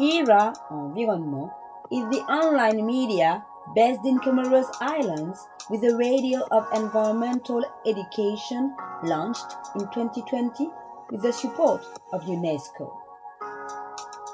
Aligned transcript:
ERA 0.00 0.52
Environnement 0.72 1.52
is 1.92 2.02
the 2.10 2.22
online 2.26 2.84
media 2.84 3.44
based 3.76 4.04
in 4.04 4.18
Comoros 4.18 4.66
Islands 4.80 5.46
with 5.70 5.84
a 5.84 5.96
radio 5.96 6.40
of 6.50 6.66
environmental 6.74 7.64
education 7.86 8.74
launched 9.04 9.46
in 9.76 9.82
2020 9.92 10.68
with 11.10 11.22
the 11.22 11.32
support 11.32 11.80
of 12.12 12.22
UNESCO. 12.22 12.90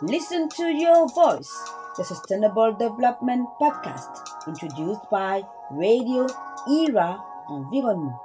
Listen 0.01 0.49
to 0.49 0.65
Your 0.65 1.07
Voice, 1.09 1.53
the 1.99 2.05
Sustainable 2.05 2.73
Development 2.73 3.47
Podcast 3.61 4.49
introduced 4.49 5.03
by 5.11 5.43
Radio 5.71 6.27
ERA 6.69 7.23
Environnement. 7.51 8.17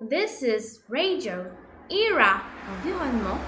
This 0.00 0.42
is 0.42 0.80
Radio 0.90 1.50
ERA 1.88 2.51
Uh-huh. 2.64 2.88
Environnement, 2.88 3.40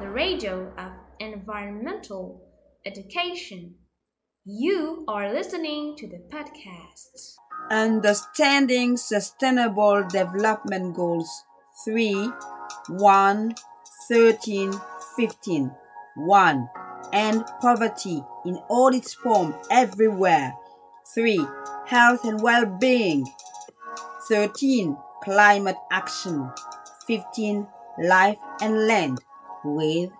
the 0.00 0.10
radio 0.10 0.72
of 0.76 0.92
environmental 1.20 2.42
education. 2.84 3.74
You 4.44 5.04
are 5.06 5.32
listening 5.32 5.94
to 5.98 6.08
the 6.08 6.18
podcast. 6.28 7.36
Understanding 7.70 8.96
Sustainable 8.96 10.04
Development 10.08 10.92
Goals 10.92 11.44
3, 11.84 12.32
1, 12.88 13.54
13, 14.08 14.72
15. 15.16 15.70
1. 16.16 16.68
End 17.12 17.44
poverty 17.60 18.24
in 18.44 18.56
all 18.68 18.88
its 18.92 19.14
forms 19.14 19.54
everywhere. 19.70 20.52
3. 21.14 21.46
Health 21.86 22.24
and 22.24 22.42
well 22.42 22.66
being. 22.66 23.24
13. 24.28 24.96
Climate 25.22 25.76
action. 25.92 26.50
15. 27.06 27.68
Life 27.98 28.38
and 28.62 28.86
land 28.86 29.18
with 29.64 30.10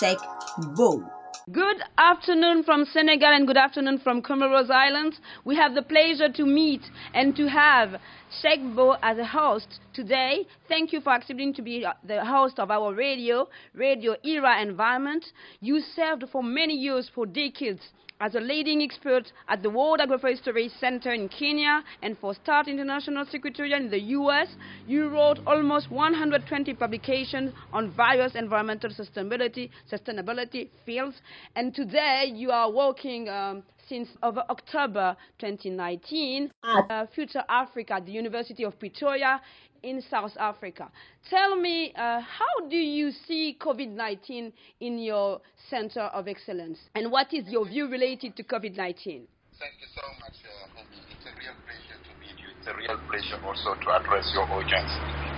Cheikh 0.00 0.18
Mbow. 0.58 1.06
Good 1.52 1.82
afternoon 1.98 2.62
from 2.62 2.86
Senegal 2.86 3.28
and 3.28 3.46
good 3.46 3.58
afternoon 3.58 3.98
from 3.98 4.22
Comoros 4.22 4.70
Islands. 4.70 5.20
We 5.44 5.54
have 5.56 5.74
the 5.74 5.82
pleasure 5.82 6.30
to 6.30 6.46
meet 6.46 6.80
and 7.12 7.36
to 7.36 7.46
have 7.46 8.00
Cheikh 8.40 8.60
Mbow 8.60 8.98
as 9.02 9.18
a 9.18 9.26
host 9.26 9.80
today. 9.92 10.46
Thank 10.66 10.94
you 10.94 11.02
for 11.02 11.12
accepting 11.12 11.52
to 11.54 11.62
be 11.62 11.84
uh, 11.84 11.92
the 12.04 12.24
host 12.24 12.58
of 12.58 12.70
our 12.70 12.94
radio, 12.94 13.48
Radio 13.74 14.16
Era 14.24 14.62
Environment. 14.62 15.24
You 15.60 15.80
served 15.80 16.24
for 16.32 16.42
many 16.42 16.74
years, 16.74 17.10
for 17.14 17.26
decades, 17.26 17.82
as 18.20 18.34
a 18.34 18.40
leading 18.40 18.82
expert 18.82 19.32
at 19.48 19.62
the 19.62 19.70
World 19.70 20.00
Agroforestry 20.00 20.70
Center 20.78 21.12
in 21.12 21.28
Kenya 21.28 21.82
and 22.02 22.16
for 22.18 22.34
START 22.34 22.68
International 22.68 23.24
Secretariat 23.24 23.80
in 23.80 23.90
the 23.90 24.00
US. 24.18 24.48
You 24.86 25.08
wrote 25.08 25.38
almost 25.46 25.90
120 25.90 26.74
publications 26.74 27.52
on 27.72 27.90
various 27.96 28.34
environmental 28.34 28.90
sustainability, 28.90 29.70
sustainability 29.90 30.68
fields. 30.84 31.16
And 31.56 31.74
today 31.74 32.30
you 32.34 32.50
are 32.50 32.70
working 32.70 33.28
um, 33.28 33.62
since 33.88 34.08
over 34.22 34.44
October 34.50 35.16
2019 35.40 36.50
at 36.62 36.90
uh, 36.90 37.06
Future 37.14 37.42
Africa 37.48 37.94
at 37.94 38.06
the 38.06 38.12
University 38.12 38.64
of 38.64 38.78
Pretoria 38.78 39.40
in 39.82 40.02
South 40.10 40.32
Africa. 40.38 40.90
Tell 41.28 41.56
me, 41.56 41.92
uh, 41.96 42.20
how 42.20 42.68
do 42.68 42.76
you 42.76 43.10
see 43.26 43.56
COVID 43.60 43.90
19 43.90 44.52
in 44.80 44.98
your 44.98 45.40
Center 45.68 46.02
of 46.12 46.28
Excellence? 46.28 46.78
And 46.94 47.10
what 47.10 47.32
is 47.32 47.48
your 47.48 47.66
view 47.66 47.88
related 47.88 48.36
to 48.36 48.42
COVID 48.42 48.76
19? 48.76 49.26
Thank 49.60 49.76
you 49.76 49.92
so 49.92 50.00
much, 50.24 50.40
uh, 50.40 50.80
It's 51.12 51.26
a 51.28 51.36
real 51.36 51.52
pleasure 51.68 52.00
to 52.00 52.12
meet 52.16 52.32
you. 52.40 52.48
It's 52.56 52.64
a 52.64 52.72
real 52.72 52.96
pleasure 53.04 53.36
also 53.44 53.76
to 53.76 53.88
address 53.92 54.24
your 54.32 54.48
audience 54.56 54.92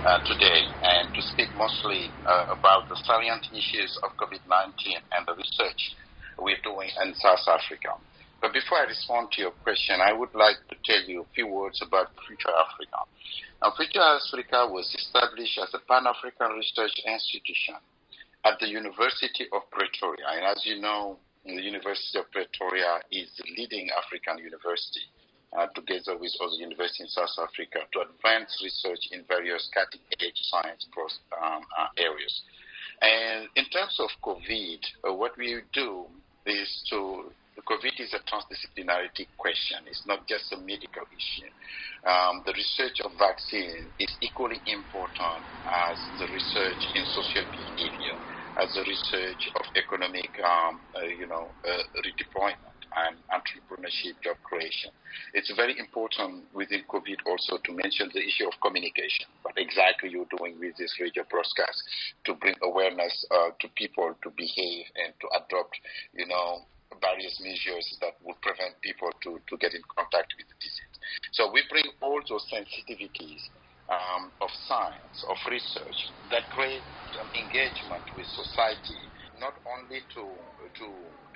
uh, 0.07 0.23
today 0.23 0.63
and 0.63 1.11
to 1.11 1.21
speak 1.35 1.51
mostly 1.59 2.07
uh, 2.23 2.55
about 2.55 2.87
the 2.87 2.95
salient 3.03 3.43
issues 3.51 3.91
of 3.99 4.15
COVID 4.15 4.47
19 4.47 4.95
and 5.11 5.27
the 5.27 5.35
research 5.35 5.81
we're 6.39 6.61
doing 6.63 6.87
in 7.03 7.11
South 7.19 7.43
Africa. 7.51 7.99
But 8.43 8.51
before 8.51 8.83
I 8.83 8.91
respond 8.91 9.31
to 9.31 9.41
your 9.41 9.55
question, 9.63 10.03
I 10.03 10.11
would 10.11 10.35
like 10.35 10.59
to 10.67 10.75
tell 10.83 10.99
you 11.07 11.23
a 11.23 11.33
few 11.33 11.47
words 11.47 11.79
about 11.79 12.11
Future 12.27 12.51
Africa. 12.51 13.07
Now, 13.63 13.71
Future 13.71 14.03
Africa 14.03 14.67
was 14.67 14.83
established 14.99 15.55
as 15.63 15.71
a 15.71 15.79
Pan-African 15.87 16.51
research 16.59 16.91
institution 17.07 17.79
at 18.43 18.59
the 18.59 18.67
University 18.67 19.47
of 19.55 19.63
Pretoria. 19.71 20.27
And 20.35 20.43
as 20.43 20.59
you 20.67 20.83
know, 20.83 21.15
the 21.47 21.55
University 21.55 22.19
of 22.19 22.27
Pretoria 22.35 22.99
is 23.15 23.31
the 23.39 23.47
leading 23.55 23.87
African 23.95 24.43
university, 24.43 25.07
uh, 25.55 25.71
together 25.71 26.19
with 26.19 26.35
other 26.43 26.59
universities 26.59 27.15
in 27.15 27.15
South 27.15 27.47
Africa, 27.47 27.87
to 27.95 28.11
advance 28.11 28.59
research 28.59 29.07
in 29.15 29.23
various 29.23 29.71
cutting-edge 29.71 30.39
science 30.51 30.83
um, 31.39 31.63
uh, 31.79 31.87
areas. 31.95 32.43
And 32.99 33.47
in 33.55 33.71
terms 33.71 33.95
of 34.03 34.11
COVID, 34.19 34.83
uh, 35.07 35.13
what 35.15 35.31
we 35.39 35.63
do 35.71 36.11
is 36.45 36.67
to 36.91 37.31
COVID 37.61 37.99
is 38.01 38.13
a 38.13 38.21
transdisciplinarity 38.25 39.29
question. 39.37 39.85
It's 39.85 40.05
not 40.05 40.25
just 40.27 40.51
a 40.51 40.57
medical 40.57 41.05
issue. 41.13 41.51
Um, 42.09 42.41
the 42.45 42.53
research 42.53 42.99
of 43.05 43.11
vaccine 43.19 43.91
is 43.99 44.17
equally 44.21 44.61
important 44.65 45.45
as 45.69 46.01
the 46.17 46.25
research 46.33 46.81
in 46.95 47.05
social 47.05 47.45
behavior, 47.53 48.17
as 48.57 48.73
the 48.73 48.81
research 48.81 49.49
of 49.55 49.65
economic, 49.77 50.33
um, 50.41 50.81
uh, 50.97 51.05
you 51.05 51.27
know, 51.27 51.53
uh, 51.63 51.83
redeployment 52.01 52.79
and 53.07 53.17
entrepreneurship, 53.29 54.17
job 54.23 54.37
creation. 54.43 54.91
It's 55.33 55.51
very 55.55 55.77
important 55.79 56.45
within 56.53 56.83
COVID 56.89 57.25
also 57.25 57.57
to 57.57 57.71
mention 57.73 58.09
the 58.13 58.21
issue 58.21 58.47
of 58.47 58.53
communication, 58.61 59.29
what 59.41 59.55
exactly 59.57 60.09
you're 60.09 60.29
doing 60.37 60.57
with 60.59 60.77
this 60.77 60.93
radio 60.99 61.23
broadcast 61.29 61.81
to 62.25 62.33
bring 62.35 62.55
awareness 62.61 63.13
uh, 63.31 63.49
to 63.61 63.67
people 63.75 64.13
to 64.23 64.29
behave 64.35 64.85
and 64.97 65.13
to 65.21 65.27
adopt, 65.37 65.77
you 66.13 66.27
know, 66.27 66.65
various 67.03 67.35
measures 67.43 67.83
that 67.99 68.15
would 68.23 68.39
prevent 68.39 68.79
people 68.79 69.11
to, 69.27 69.43
to 69.51 69.55
get 69.59 69.75
in 69.75 69.83
contact 69.91 70.31
with 70.39 70.47
the 70.47 70.57
disease. 70.63 70.97
So 71.35 71.51
we 71.51 71.67
bring 71.67 71.91
all 71.99 72.23
those 72.23 72.47
sensitivities 72.47 73.43
um, 73.91 74.31
of 74.39 74.49
science, 74.63 75.19
of 75.27 75.35
research, 75.51 75.99
that 76.31 76.47
create 76.49 76.87
engagement 77.35 78.09
with 78.15 78.25
society, 78.25 79.11
not 79.37 79.53
only 79.69 80.01
to, 80.17 80.23
to, 80.81 80.87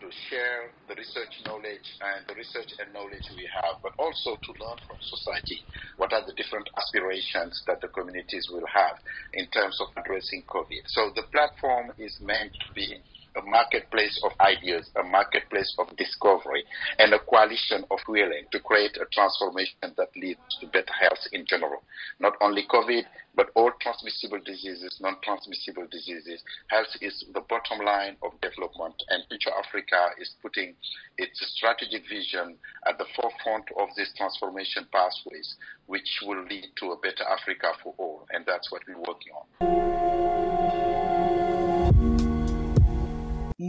to 0.01 0.07
share 0.29 0.73
the 0.89 0.95
research 0.97 1.29
knowledge 1.45 1.85
and 2.01 2.25
the 2.25 2.33
research 2.33 2.71
and 2.81 2.89
knowledge 2.93 3.25
we 3.35 3.45
have, 3.61 3.77
but 3.83 3.93
also 3.99 4.39
to 4.41 4.51
learn 4.57 4.79
from 4.89 4.97
society 5.01 5.61
what 6.01 6.13
are 6.13 6.25
the 6.25 6.33
different 6.33 6.65
aspirations 6.77 7.61
that 7.67 7.81
the 7.81 7.91
communities 7.93 8.49
will 8.49 8.65
have 8.65 8.97
in 9.33 9.45
terms 9.53 9.77
of 9.81 9.93
addressing 10.01 10.41
COVID. 10.49 10.81
So 10.87 11.13
the 11.13 11.29
platform 11.29 11.93
is 11.97 12.17
meant 12.21 12.53
to 12.53 12.69
be 12.73 12.97
a 13.37 13.45
marketplace 13.45 14.19
of 14.23 14.31
ideas, 14.41 14.89
a 14.95 15.03
marketplace 15.03 15.73
of 15.79 15.95
discovery, 15.95 16.63
and 16.97 17.13
a 17.13 17.19
coalition 17.19 17.85
of 17.91 17.99
willing 18.07 18.45
to 18.51 18.59
create 18.59 18.97
a 18.97 19.05
transformation 19.13 19.93
that 19.95 20.09
leads 20.15 20.39
to 20.59 20.67
better 20.67 20.93
health 20.99 21.21
in 21.31 21.45
general. 21.45 21.83
Not 22.19 22.33
only 22.41 22.65
COVID, 22.67 23.03
but 23.35 23.49
all 23.55 23.71
transmissible 23.79 24.39
diseases, 24.43 24.97
non-transmissible 24.99 25.87
diseases. 25.91 26.43
Health 26.69 26.89
is 27.01 27.23
the 27.33 27.41
bottom 27.41 27.85
line 27.85 28.17
of 28.23 28.31
development, 28.41 28.95
and 29.09 29.23
Future 29.29 29.53
Africa 29.53 30.09
is 30.19 30.33
putting 30.41 30.73
its 31.17 31.39
strategic 31.55 32.09
vision 32.09 32.57
at 32.87 32.97
the 32.97 33.05
forefront 33.15 33.69
of 33.79 33.89
these 33.95 34.11
transformation 34.17 34.87
pathways, 34.91 35.55
which 35.85 36.19
will 36.25 36.43
lead 36.45 36.65
to 36.77 36.91
a 36.91 36.97
better 36.97 37.23
Africa 37.29 37.73
for 37.83 37.93
all, 37.97 38.25
and 38.31 38.43
that's 38.47 38.71
what 38.71 38.81
we're 38.87 38.97
working 38.97 39.33
on. 39.37 40.46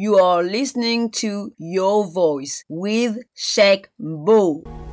You 0.01 0.15
are 0.19 0.45
listening 0.45 1.11
to 1.23 1.53
Your 1.59 2.07
Voice 2.07 2.65
with 2.69 3.19
Cheikh 3.35 3.89
Mbow. 4.01 4.88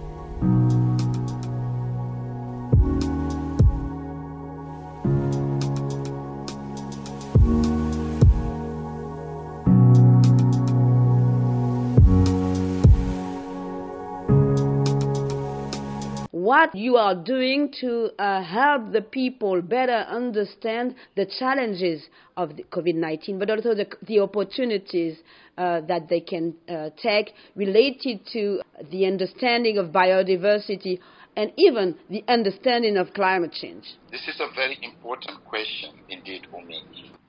What 16.65 16.75
you 16.75 16.95
are 16.97 17.15
doing 17.15 17.71
to 17.81 18.09
uh, 18.17 18.41
help 18.41 18.91
the 18.91 19.01
people 19.01 19.62
better 19.62 20.06
understand 20.09 20.95
the 21.15 21.25
challenges 21.39 22.01
of 22.38 22.50
COVID 22.71 22.95
19, 22.95 23.39
but 23.39 23.50
also 23.50 23.75
the, 23.75 23.88
the 24.07 24.19
opportunities 24.19 25.17
uh, 25.57 25.81
that 25.81 26.09
they 26.09 26.19
can 26.19 26.56
uh, 26.67 26.89
take 27.01 27.33
related 27.56 28.19
to 28.33 28.62
the 28.91 29.06
understanding 29.06 29.77
of 29.77 29.88
biodiversity 29.88 31.00
and 31.38 31.51
even 31.57 31.95
the 32.09 32.23
understanding 32.27 32.97
of 32.97 33.13
climate 33.13 33.51
change? 33.51 33.83
This 34.09 34.27
is 34.27 34.39
a 34.39 34.53
very 34.56 34.77
important 34.81 35.44
question 35.45 35.91
indeed, 36.09 36.47
Umi. 36.51 36.83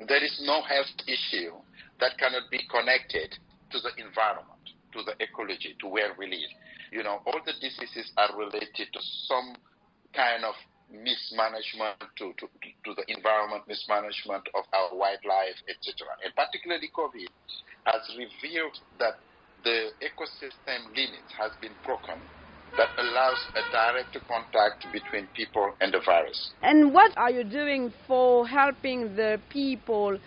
There 0.06 0.24
is 0.24 0.40
no 0.44 0.62
health 0.62 0.86
issue 1.06 1.52
that 2.00 2.16
cannot 2.18 2.50
be 2.50 2.60
connected 2.70 3.34
to 3.72 3.78
the 3.80 3.90
environment, 4.02 4.62
to 4.92 5.02
the 5.02 5.12
ecology, 5.22 5.76
to 5.80 5.88
where 5.88 6.14
we 6.18 6.26
live. 6.26 6.50
You 6.92 7.02
know, 7.02 7.20
all 7.26 7.40
the 7.44 7.52
diseases 7.60 8.12
are 8.16 8.30
related 8.36 8.88
to 8.92 9.00
some 9.28 9.56
kind 10.14 10.44
of 10.44 10.54
mismanagement 10.90 11.98
to, 12.16 12.32
to, 12.38 12.46
to 12.46 12.90
the 12.94 13.04
environment, 13.10 13.66
mismanagement 13.66 14.46
of 14.54 14.64
our 14.72 14.94
wildlife, 14.94 15.58
etc. 15.66 16.06
And 16.24 16.34
particularly 16.34 16.90
COVID 16.94 17.30
has 17.86 18.02
revealed 18.14 18.78
that 18.98 19.18
the 19.64 19.90
ecosystem 19.98 20.86
limit 20.94 21.26
has 21.38 21.50
been 21.60 21.74
broken 21.84 22.22
that 22.76 22.88
allows 22.98 23.38
a 23.56 23.62
direct 23.72 24.16
contact 24.28 24.86
between 24.92 25.26
people 25.34 25.72
and 25.80 25.92
the 25.94 26.00
virus. 26.04 26.52
And 26.62 26.92
what 26.92 27.16
are 27.16 27.30
you 27.30 27.44
doing 27.44 27.92
for 28.06 28.46
helping 28.46 29.16
the 29.16 29.40
people 29.48 30.18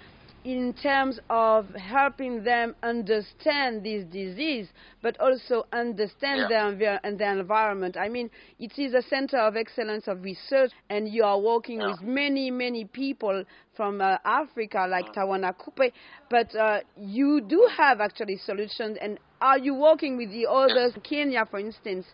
in 0.44 0.74
terms 0.74 1.20
of 1.30 1.68
helping 1.76 2.44
them 2.44 2.76
understand 2.84 3.84
this 3.84 4.06
disease, 4.06 4.68
but 5.02 5.20
also 5.20 5.66
understand 5.74 6.48
yeah. 6.50 6.74
their, 7.04 7.16
their 7.16 7.40
environment. 7.40 7.98
I 7.98 8.10
mean, 8.10 8.30
it 8.60 8.78
is 8.78 8.94
a 8.94 9.02
center 9.02 9.38
of 9.38 9.56
excellence 9.56 10.08
of 10.08 10.24
research, 10.24 10.72
and 10.90 11.10
you 11.10 11.24
are 11.24 11.40
working 11.40 11.82
yeah. 11.82 11.92
with 11.92 12.02
many, 12.02 12.52
many 12.52 12.86
people 12.86 13.44
from 13.76 14.02
uh, 14.02 14.18
Africa, 14.26 14.86
like 14.90 15.06
uh-huh. 15.06 15.26
Tawana 15.26 15.54
Coupe, 15.58 15.94
but 16.30 16.54
uh, 16.56 16.80
you 16.98 17.42
do 17.42 17.68
have 17.78 18.02
actually 18.02 18.38
solutions. 18.38 18.98
And 19.02 19.20
are 19.42 19.58
you 19.58 19.74
working 19.74 20.18
with 20.18 20.32
the 20.32 20.48
others, 20.50 20.94
Kenya, 21.04 21.46
for 21.50 21.60
instance? 21.60 22.06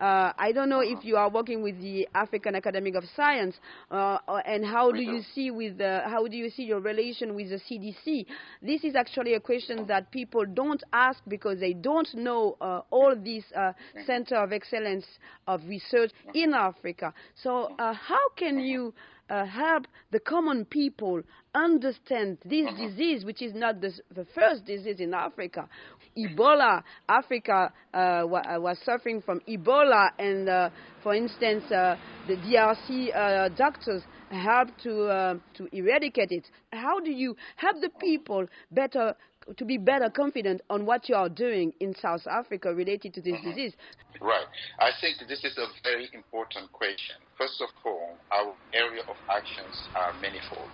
Uh, 0.00 0.32
I 0.38 0.52
don't 0.52 0.68
know 0.68 0.80
if 0.80 1.04
you 1.04 1.16
are 1.16 1.28
working 1.28 1.62
with 1.62 1.80
the 1.80 2.08
African 2.14 2.54
Academy 2.54 2.92
of 2.94 3.04
Science, 3.14 3.56
uh, 3.90 4.18
uh 4.26 4.40
and 4.46 4.64
how 4.64 4.90
do 4.90 5.02
you 5.02 5.20
see 5.34 5.50
with 5.50 5.78
the, 5.78 6.00
how 6.06 6.26
do 6.26 6.36
you 6.36 6.48
see 6.48 6.62
your 6.62 6.80
relation 6.80 7.34
with 7.34 7.50
the 7.50 7.56
CDC? 7.56 8.24
This 8.62 8.82
is 8.84 8.96
actually 8.96 9.34
a 9.34 9.40
question 9.40 9.86
that 9.88 10.10
people 10.10 10.44
don't 10.46 10.82
ask 10.92 11.20
because 11.28 11.60
they 11.60 11.74
don't 11.74 12.08
know 12.14 12.56
uh, 12.60 12.80
all 12.90 13.14
these 13.14 13.44
uh, 13.54 13.72
center 14.06 14.36
of 14.36 14.52
excellence 14.52 15.04
of 15.46 15.60
research 15.66 16.12
in 16.34 16.54
Africa. 16.54 17.12
So 17.42 17.74
uh, 17.78 17.92
how 17.92 18.30
can 18.36 18.58
you 18.58 18.94
uh, 19.30 19.46
help 19.46 19.86
the 20.10 20.20
common 20.20 20.64
people 20.64 21.22
understand 21.54 22.38
this 22.44 22.66
uh-huh. 22.66 22.86
disease, 22.86 23.24
which 23.24 23.42
is 23.42 23.54
not 23.54 23.80
the, 23.80 23.92
the, 24.14 24.26
first 24.34 24.64
disease 24.64 24.96
in 24.98 25.14
Africa. 25.14 25.68
Ebola, 26.16 26.82
Africa 27.08 27.72
uh, 27.94 27.96
uh, 27.96 28.24
was 28.26 28.76
suffering 28.84 29.22
from 29.22 29.40
Ebola, 29.48 30.10
and 30.18 30.48
uh, 30.48 30.70
for 31.02 31.14
instance, 31.14 31.64
uh, 31.70 31.96
the 32.26 32.36
DRC 32.36 33.14
uh, 33.14 33.48
doctors 33.56 34.02
helped 34.30 34.80
to 34.82 35.40
to 35.54 35.68
eradicate 35.72 36.30
it. 36.30 36.46
How 36.72 37.00
do 37.00 37.10
you 37.10 37.36
help 37.56 37.80
the 37.80 37.90
people 38.00 38.46
better 38.70 39.14
to 39.56 39.64
be 39.64 39.78
better 39.78 40.10
confident 40.10 40.60
on 40.70 40.86
what 40.86 41.08
you 41.08 41.14
are 41.14 41.28
doing 41.28 41.72
in 41.80 41.94
South 41.94 42.26
Africa 42.26 42.72
related 42.74 43.14
to 43.14 43.20
this 43.20 43.34
mm-hmm. 43.34 43.50
disease? 43.50 43.72
Right. 44.20 44.46
I 44.78 44.90
think 45.00 45.16
this 45.28 45.44
is 45.44 45.56
a 45.58 45.66
very 45.82 46.08
important 46.12 46.70
question. 46.72 47.16
First 47.38 47.60
of 47.60 47.68
all, 47.84 48.16
our 48.32 48.54
area 48.72 49.02
of 49.08 49.16
actions 49.28 49.88
are 49.94 50.12
manifold. 50.20 50.68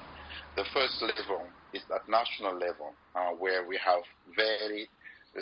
The 0.57 0.65
first 0.73 1.03
level 1.03 1.47
is 1.73 1.83
at 1.95 2.09
national 2.09 2.55
level, 2.59 2.95
uh, 3.15 3.31
where 3.39 3.67
we 3.67 3.79
have 3.85 4.03
very 4.35 4.89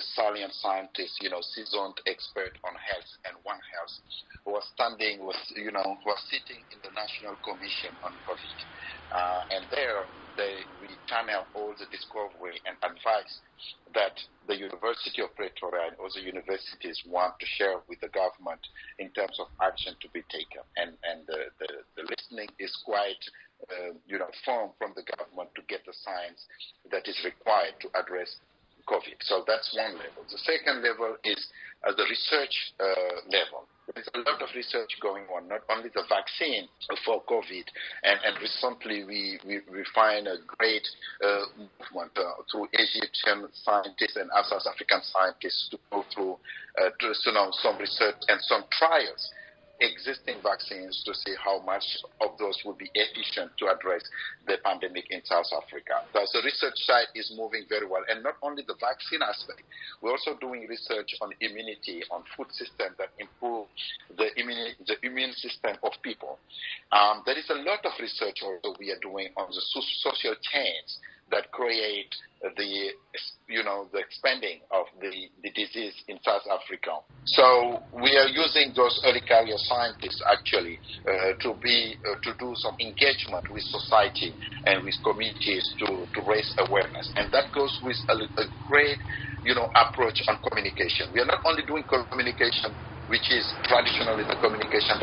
salient 0.00 0.52
scientists, 0.54 1.18
you 1.20 1.30
know, 1.30 1.40
seasoned 1.40 2.00
expert 2.06 2.56
on 2.64 2.74
health 2.74 3.10
and 3.26 3.36
One 3.42 3.60
Health, 3.70 3.94
who 4.44 4.54
are 4.56 4.66
standing, 4.74 5.26
with, 5.26 5.38
you 5.54 5.70
know, 5.70 5.98
who 6.02 6.08
are 6.10 6.24
sitting 6.30 6.62
in 6.72 6.78
the 6.82 6.90
National 6.94 7.36
Commission 7.44 7.94
on 8.02 8.18
COVID. 8.26 8.58
Uh, 9.12 9.40
and 9.50 9.64
there, 9.70 10.10
they 10.36 10.66
we 10.82 10.98
channel 11.06 11.46
all 11.54 11.74
the 11.78 11.86
discovery 11.94 12.58
and 12.66 12.74
advice 12.82 13.34
that 13.94 14.18
the 14.50 14.58
University 14.58 15.22
of 15.22 15.30
Pretoria 15.38 15.94
and 15.94 15.96
other 16.02 16.18
universities 16.18 16.98
want 17.06 17.38
to 17.38 17.46
share 17.46 17.78
with 17.86 18.00
the 18.02 18.10
government 18.10 18.60
in 18.98 19.10
terms 19.14 19.38
of 19.38 19.46
action 19.62 19.94
to 20.02 20.08
be 20.10 20.26
taken. 20.26 20.66
And, 20.74 20.98
and 21.06 21.22
the, 21.30 21.54
the, 21.62 21.70
the 21.94 22.04
listening 22.10 22.50
is 22.58 22.74
quite 22.84 23.22
uh, 23.70 23.94
you 24.06 24.18
know, 24.18 24.28
firm 24.44 24.70
from 24.78 24.92
the 24.98 25.06
government 25.16 25.48
to 25.54 25.62
get 25.68 25.86
the 25.86 25.94
science 26.04 26.44
that 26.90 27.06
is 27.08 27.16
required 27.24 27.78
to 27.80 27.88
address 27.96 28.28
COVID. 28.86 29.18
So 29.22 29.44
that's 29.46 29.74
one 29.76 29.94
level. 29.94 30.22
The 30.30 30.38
second 30.38 30.82
level 30.82 31.16
is 31.24 31.40
uh, 31.86 31.92
the 31.96 32.04
research 32.08 32.54
uh, 32.80 33.20
level. 33.30 33.68
There's 33.92 34.08
a 34.14 34.24
lot 34.24 34.40
of 34.40 34.48
research 34.56 34.96
going 35.02 35.24
on, 35.28 35.48
not 35.48 35.60
only 35.68 35.90
the 35.92 36.08
vaccine 36.08 36.68
for 37.04 37.20
COVID, 37.28 37.68
and, 38.02 38.18
and 38.24 38.34
recently 38.40 39.04
we, 39.04 39.38
we, 39.44 39.60
we 39.70 39.84
find 39.94 40.26
a 40.26 40.40
great 40.56 40.88
uh, 41.20 41.44
movement 41.52 42.16
uh, 42.16 42.40
through 42.50 42.68
Egyptian 42.72 43.44
scientists 43.52 44.16
and 44.16 44.30
South 44.48 44.64
African 44.64 45.04
scientists 45.04 45.68
to 45.70 45.78
go 45.92 46.04
through 46.14 46.40
uh, 46.80 46.88
to, 46.96 47.12
you 47.12 47.32
know, 47.32 47.52
some 47.60 47.76
research 47.76 48.16
and 48.28 48.40
some 48.40 48.64
trials 48.72 49.28
existing 49.80 50.38
vaccines 50.42 51.02
to 51.04 51.14
see 51.14 51.34
how 51.42 51.60
much 51.62 51.84
of 52.20 52.38
those 52.38 52.56
would 52.64 52.78
be 52.78 52.90
efficient 52.94 53.50
to 53.58 53.66
address 53.66 54.02
the 54.46 54.56
pandemic 54.64 55.10
in 55.10 55.20
South 55.24 55.50
Africa. 55.50 56.06
So 56.12 56.22
the 56.32 56.44
research 56.44 56.78
side 56.86 57.10
is 57.14 57.32
moving 57.36 57.64
very 57.68 57.86
well. 57.86 58.02
And 58.08 58.22
not 58.22 58.36
only 58.42 58.62
the 58.66 58.78
vaccine 58.78 59.22
aspect, 59.22 59.62
we're 60.00 60.12
also 60.12 60.38
doing 60.40 60.66
research 60.68 61.10
on 61.20 61.30
immunity, 61.40 62.02
on 62.10 62.22
food 62.36 62.50
systems 62.52 62.94
that 62.98 63.10
improve 63.18 63.66
the, 64.16 64.30
immune, 64.38 64.78
the 64.86 64.96
immune 65.02 65.32
system 65.34 65.76
of 65.82 65.92
people. 66.02 66.38
Um, 66.92 67.22
there 67.26 67.38
is 67.38 67.48
a 67.50 67.58
lot 67.66 67.82
of 67.84 67.92
research 68.00 68.42
also 68.42 68.76
we 68.78 68.90
are 68.90 69.00
doing 69.02 69.28
on 69.36 69.48
the 69.50 69.62
social 70.02 70.34
chains 70.40 70.98
that 71.34 71.50
create 71.50 72.14
the 72.56 72.90
you 73.48 73.62
know 73.64 73.88
the 73.92 73.98
expanding 73.98 74.60
of 74.70 74.86
the, 75.00 75.10
the 75.42 75.50
disease 75.50 75.94
in 76.08 76.18
South 76.22 76.46
Africa. 76.46 77.02
So 77.26 77.80
we 77.92 78.14
are 78.20 78.28
using 78.28 78.72
those 78.76 78.92
early 79.06 79.22
career 79.26 79.56
scientists 79.56 80.20
actually 80.30 80.78
uh, 81.08 81.32
to 81.40 81.56
be 81.60 81.96
uh, 82.04 82.20
to 82.22 82.30
do 82.38 82.52
some 82.56 82.76
engagement 82.80 83.48
with 83.50 83.64
society 83.64 84.36
and 84.66 84.84
with 84.84 84.94
communities 85.02 85.64
to, 85.80 86.06
to 86.14 86.20
raise 86.28 86.52
awareness, 86.68 87.10
and 87.16 87.32
that 87.32 87.50
goes 87.54 87.72
with 87.82 87.96
a, 88.10 88.14
a 88.14 88.46
great 88.60 88.98
you 89.42 89.54
know 89.54 89.68
approach 89.74 90.20
on 90.28 90.38
communication. 90.48 91.10
We 91.12 91.20
are 91.20 91.26
not 91.26 91.40
only 91.44 91.64
doing 91.66 91.84
communication 91.88 92.76
which 93.06 93.30
is 93.30 93.44
traditionally 93.68 94.24
the 94.24 94.36
communication 94.40 94.96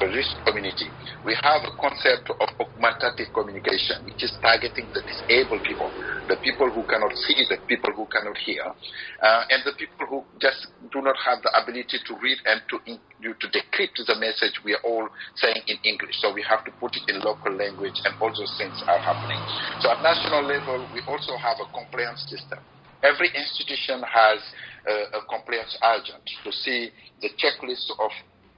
community. 0.45 0.89
We 1.23 1.37
have 1.43 1.61
a 1.61 1.73
concept 1.77 2.29
of 2.33 2.49
augmentative 2.59 3.29
communication, 3.33 4.01
which 4.05 4.23
is 4.23 4.33
targeting 4.41 4.89
the 4.93 5.01
disabled 5.05 5.61
people, 5.63 5.93
the 6.27 6.37
people 6.41 6.69
who 6.73 6.83
cannot 6.89 7.13
see, 7.27 7.37
the 7.49 7.61
people 7.67 7.93
who 7.93 8.07
cannot 8.09 8.37
hear, 8.41 8.65
uh, 8.65 9.43
and 9.49 9.61
the 9.65 9.73
people 9.77 10.05
who 10.09 10.25
just 10.41 10.67
do 10.91 11.01
not 11.01 11.15
have 11.21 11.41
the 11.45 11.51
ability 11.61 12.01
to 12.05 12.13
read 12.21 12.37
and 12.45 12.61
to, 12.69 12.79
in, 12.89 12.97
to 13.21 13.47
decrypt 13.53 14.01
the 14.01 14.17
message 14.17 14.57
we 14.65 14.73
are 14.73 14.83
all 14.83 15.07
saying 15.35 15.61
in 15.67 15.77
English. 15.85 16.17
So 16.19 16.33
we 16.33 16.43
have 16.49 16.63
to 16.65 16.71
put 16.79 16.95
it 16.97 17.05
in 17.07 17.21
local 17.21 17.53
language, 17.53 18.01
and 18.05 18.13
all 18.19 18.33
those 18.33 18.53
things 18.57 18.81
are 18.87 18.99
happening. 19.05 19.39
So 19.79 19.91
at 19.91 20.01
national 20.01 20.45
level, 20.45 20.89
we 20.91 21.01
also 21.07 21.37
have 21.37 21.57
a 21.61 21.69
compliance 21.77 22.25
system. 22.27 22.59
Every 23.03 23.29
institution 23.33 24.05
has 24.05 24.39
uh, 24.87 25.19
a 25.19 25.21
compliance 25.29 25.77
agent 25.83 26.23
to 26.43 26.51
see 26.51 26.89
the 27.21 27.29
checklist 27.37 27.89
of 27.99 28.11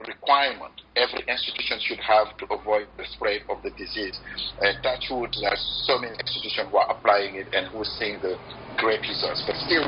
requirement 0.07 0.73
every 0.95 1.23
institution 1.27 1.79
should 1.81 1.99
have 1.99 2.35
to 2.37 2.45
avoid 2.53 2.87
the 2.97 3.05
spread 3.15 3.41
of 3.49 3.61
the 3.63 3.71
disease. 3.71 4.17
And 4.61 4.77
Touchwood, 4.83 5.33
there's 5.39 5.63
so 5.87 5.97
many 5.97 6.13
institutions 6.13 6.69
who 6.69 6.77
are 6.77 6.89
applying 6.91 7.35
it 7.35 7.47
and 7.53 7.67
who 7.71 7.81
are 7.81 7.93
seeing 7.97 8.19
the 8.21 8.37
great 8.77 9.01
results. 9.01 9.43
But 9.47 9.55
still, 9.65 9.85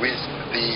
with 0.00 0.20
the 0.54 0.68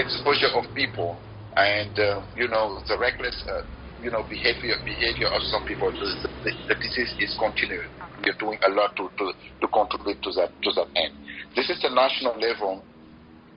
exposure 0.00 0.52
of 0.56 0.64
people 0.74 1.18
and, 1.56 1.92
uh, 1.98 2.22
you 2.36 2.48
know, 2.48 2.80
the 2.88 2.96
reckless, 2.98 3.36
uh, 3.48 3.62
you 4.00 4.10
know, 4.10 4.24
behavior 4.24 4.80
behavior 4.84 5.28
of 5.28 5.42
some 5.52 5.66
people, 5.66 5.92
the, 5.92 6.08
the, 6.44 6.52
the, 6.72 6.76
disease 6.80 7.12
is 7.20 7.36
continuing. 7.36 7.88
We 8.24 8.30
are 8.32 8.38
doing 8.40 8.58
a 8.64 8.70
lot 8.70 8.96
to, 8.96 9.10
to, 9.12 9.32
to 9.60 9.66
contribute 9.68 10.22
to 10.24 10.30
that, 10.40 10.56
to 10.62 10.70
that 10.72 10.88
end. 10.96 11.12
This 11.54 11.68
is 11.68 11.82
the 11.82 11.92
national 11.92 12.40
level 12.40 12.84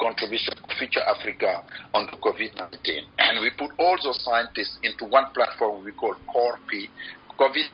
contribution 0.03 0.53
of 0.59 0.75
Future 0.75 0.99
Africa 1.07 1.63
on 1.93 2.07
the 2.11 2.17
COVID-19. 2.19 3.07
And 3.19 3.39
we 3.39 3.51
put 3.57 3.71
all 3.79 3.95
those 4.03 4.19
scientists 4.23 4.77
into 4.83 5.05
one 5.05 5.31
platform 5.33 5.83
we 5.83 5.93
call 5.93 6.13
CORE-P, 6.27 6.89
COVID 7.39 7.67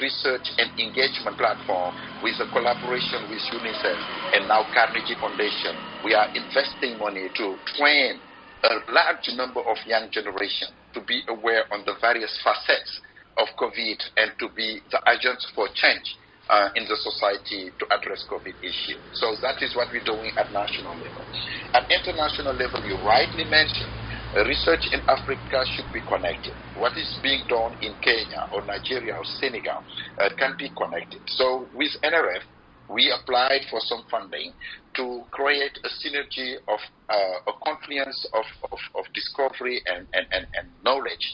Research 0.00 0.44
and 0.58 0.68
Engagement 0.78 1.38
Platform, 1.38 1.94
with 2.20 2.36
a 2.40 2.46
collaboration 2.52 3.28
with 3.28 3.40
UNICEF 3.52 3.96
and 4.32 4.48
now 4.48 4.66
Carnegie 4.74 5.16
Foundation. 5.20 5.80
We 6.02 6.12
are 6.14 6.28
investing 6.34 6.98
money 6.98 7.30
to 7.36 7.58
train 7.76 8.20
a 8.64 8.92
large 8.92 9.28
number 9.32 9.60
of 9.60 9.76
young 9.86 10.10
generation 10.10 10.68
to 10.92 11.00
be 11.00 11.22
aware 11.28 11.64
on 11.72 11.84
the 11.86 11.94
various 12.00 12.32
facets 12.44 13.00
of 13.38 13.48
COVID 13.58 13.98
and 14.16 14.32
to 14.38 14.48
be 14.54 14.80
the 14.90 15.00
agents 15.08 15.46
for 15.54 15.68
change 15.74 16.04
uh, 16.50 16.68
in 16.76 16.84
the 16.84 16.96
society 16.96 17.72
to 17.78 17.84
address 17.94 18.24
COVID 18.30 18.56
issue. 18.60 19.00
So 19.12 19.36
that 19.42 19.62
is 19.62 19.74
what 19.74 19.88
we're 19.92 20.04
doing 20.04 20.32
at 20.36 20.52
national 20.52 20.96
level. 20.96 21.24
At 21.72 21.88
international 21.90 22.54
level, 22.54 22.84
you 22.84 22.98
rightly 23.00 23.44
mentioned 23.44 23.94
research 24.42 24.84
in 24.92 25.00
Africa 25.08 25.64
should 25.74 25.90
be 25.92 26.02
connected. 26.02 26.54
What 26.74 26.96
is 26.96 27.18
being 27.22 27.46
done 27.48 27.74
in 27.80 27.94
Kenya 28.02 28.48
or 28.52 28.64
Nigeria 28.66 29.14
or 29.14 29.24
Senegal 29.40 29.84
uh, 30.20 30.28
can 30.38 30.56
be 30.58 30.70
connected. 30.76 31.22
So 31.26 31.70
with 31.72 31.90
NRF, 32.02 32.42
we 32.88 33.12
applied 33.12 33.62
for 33.70 33.80
some 33.80 34.04
funding 34.10 34.52
to 34.96 35.22
create 35.30 35.78
a 35.84 35.88
synergy 35.88 36.56
of 36.68 36.78
uh, 37.08 37.50
a 37.50 37.52
confluence 37.64 38.26
of, 38.34 38.44
of, 38.70 38.78
of 38.96 39.04
discovery 39.14 39.80
and, 39.86 40.06
and, 40.12 40.26
and, 40.32 40.46
and, 40.54 40.68
knowledge 40.84 41.26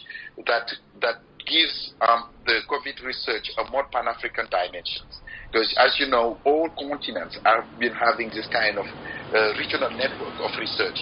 that, 0.46 0.70
that 1.00 1.16
gives 1.50 1.74
um, 2.06 2.30
the 2.46 2.62
COVID 2.70 3.02
research 3.04 3.50
a 3.58 3.68
more 3.70 3.84
Pan 3.92 4.06
African 4.06 4.46
dimension. 4.48 5.04
Because, 5.50 5.68
as 5.82 5.98
you 5.98 6.06
know, 6.06 6.40
all 6.46 6.70
continents 6.78 7.36
have 7.44 7.66
been 7.76 7.92
having 7.92 8.30
this 8.30 8.46
kind 8.54 8.78
of 8.78 8.86
uh, 9.34 9.58
regional 9.58 9.90
network 9.90 10.38
of 10.38 10.50
research 10.58 10.96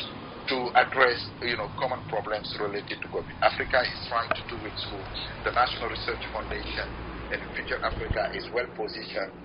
to 0.49 0.73
address, 0.81 1.21
you 1.45 1.57
know, 1.61 1.69
common 1.79 2.01
problems 2.09 2.49
related 2.59 2.97
to 3.05 3.09
COVID. 3.13 3.37
Africa 3.45 3.85
is 3.85 4.01
trying 4.09 4.33
to 4.33 4.43
do 4.49 4.65
it 4.65 4.73
through 4.89 5.05
the 5.45 5.53
National 5.53 5.93
Research 5.93 6.25
Foundation, 6.33 6.89
and 7.31 7.45
Future 7.53 7.79
Africa 7.85 8.25
is 8.33 8.49
well 8.51 8.67
positioned 8.73 9.37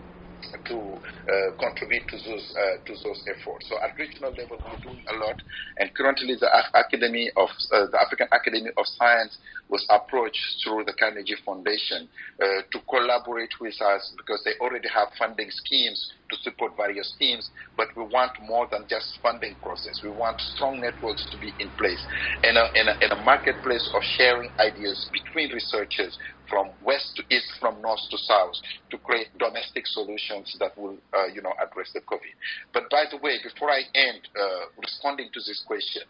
to 0.68 0.78
uh, 1.00 1.50
contribute 1.60 2.08
to 2.10 2.18
those 2.18 2.46
uh, 2.56 2.76
to 2.86 2.94
those 3.04 3.20
efforts. 3.28 3.70
So 3.70 3.78
at 3.84 3.98
regional 3.98 4.32
level, 4.32 4.60
we're 4.60 4.84
doing 4.84 5.04
a 5.10 5.16
lot, 5.20 5.38
and 5.78 5.94
currently 5.96 6.36
the 6.40 6.50
Academy 6.74 7.32
of 7.36 7.50
uh, 7.72 7.88
the 7.92 8.00
African 8.02 8.28
Academy 8.32 8.72
of 8.78 8.86
Science 8.98 9.38
was 9.70 9.86
approached 9.90 10.44
through 10.64 10.84
the 10.86 10.94
Carnegie 11.00 11.40
Foundation 11.46 12.10
uh, 12.42 12.62
to 12.72 12.78
collaborate 12.90 13.54
with 13.62 13.76
us 13.82 14.14
because 14.18 14.42
they 14.44 14.54
already 14.60 14.90
have 14.90 15.08
funding 15.18 15.50
schemes 15.50 16.12
to 16.30 16.38
support 16.44 16.74
various 16.76 17.16
teams, 17.18 17.50
but 17.78 17.88
we 17.96 18.04
want 18.04 18.32
more 18.42 18.68
than 18.72 18.86
just 18.90 19.20
funding 19.22 19.56
process. 19.62 20.02
We 20.04 20.10
want 20.10 20.40
strong 20.42 20.82
networks 20.82 21.26
to 21.32 21.38
be 21.38 21.54
in 21.60 21.72
place 21.78 22.04
and 22.44 22.58
a, 22.58 22.66
and 22.76 22.90
a, 22.90 22.94
and 23.02 23.12
a 23.14 23.24
marketplace 23.24 23.90
of 23.96 24.02
sharing 24.18 24.50
ideas 24.60 25.10
between 25.14 25.52
researchers 25.54 26.18
from 26.54 26.70
west 26.86 27.18
to 27.18 27.24
east, 27.34 27.50
from 27.60 27.82
north 27.82 28.06
to 28.12 28.18
south, 28.30 28.54
to 28.92 28.98
create 29.02 29.34
domestic 29.42 29.90
solutions 29.90 30.54
that 30.62 30.78
will, 30.78 31.02
uh, 31.18 31.26
you 31.34 31.42
know, 31.42 31.54
address 31.58 31.90
the 31.98 32.02
COVID. 32.06 32.36
But 32.72 32.94
by 32.94 33.10
the 33.10 33.18
way, 33.18 33.42
before 33.42 33.72
I 33.74 33.82
end 33.98 34.22
uh, 34.38 34.70
responding 34.78 35.34
to 35.34 35.40
this 35.42 35.66
question, 35.66 36.04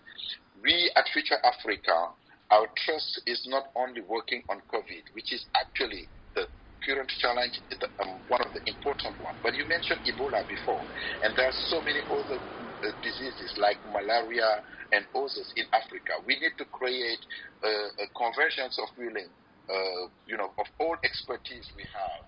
we 0.62 0.92
at 1.00 1.08
Future 1.16 1.40
Africa, 1.48 2.12
our 2.52 2.68
trust 2.84 3.24
is 3.26 3.40
not 3.48 3.72
only 3.80 4.02
working 4.04 4.44
on 4.52 4.60
COVID, 4.68 5.16
which 5.16 5.32
is 5.32 5.48
actually 5.56 6.12
the 6.36 6.44
current 6.84 7.08
challenge, 7.24 7.56
um, 8.04 8.20
one 8.28 8.44
of 8.44 8.52
the 8.52 8.60
important 8.68 9.16
ones. 9.24 9.40
But 9.42 9.56
you 9.56 9.64
mentioned 9.64 10.04
Ebola 10.04 10.44
before, 10.44 10.84
and 11.24 11.32
there 11.40 11.48
are 11.48 11.60
so 11.72 11.80
many 11.80 12.04
other 12.12 12.44
uh, 12.44 12.92
diseases 13.02 13.56
like 13.56 13.80
malaria 13.88 14.60
and 14.92 15.08
others 15.16 15.48
in 15.56 15.64
Africa. 15.72 16.20
We 16.28 16.36
need 16.36 16.60
to 16.60 16.66
create 16.68 17.24
uh, 17.64 18.04
a 18.04 18.08
convergence 18.12 18.76
of 18.84 18.92
willing 19.00 19.32
uh, 19.70 20.08
you 20.28 20.38
know, 20.38 20.52
of 20.58 20.66
all 20.80 20.96
expertise 21.04 21.72
we 21.76 21.84
have, 21.94 22.26